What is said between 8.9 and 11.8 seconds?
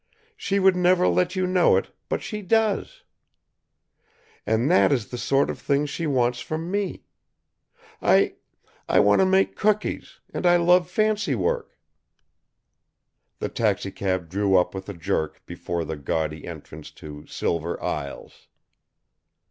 want to make cookies, and I love fancywork."